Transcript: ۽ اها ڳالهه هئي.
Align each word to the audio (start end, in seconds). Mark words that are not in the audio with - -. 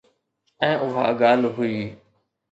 ۽ 0.67 0.69
اها 0.85 1.03
ڳالهه 1.19 1.53
هئي. 1.67 1.83